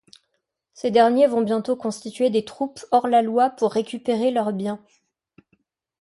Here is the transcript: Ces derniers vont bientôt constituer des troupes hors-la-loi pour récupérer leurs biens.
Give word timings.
Ces 0.73 0.89
derniers 0.89 1.27
vont 1.27 1.43
bientôt 1.43 1.75
constituer 1.75 2.31
des 2.31 2.43
troupes 2.43 2.79
hors-la-loi 2.89 3.51
pour 3.51 3.71
récupérer 3.71 4.31
leurs 4.31 4.51
biens. 4.51 4.83